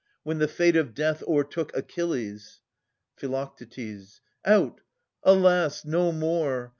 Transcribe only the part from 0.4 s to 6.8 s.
fate of death O'ertook Achilles Phi. Out, alas! no more